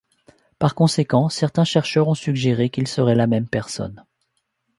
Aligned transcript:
Par 0.57 0.73
conséquent, 0.73 1.29
certains 1.29 1.63
chercheurs 1.63 2.07
ont 2.07 2.15
suggéré 2.15 2.71
qu'ils 2.71 2.87
seraient 2.87 3.13
la 3.13 3.27
même 3.27 3.45
personne. 3.47 4.03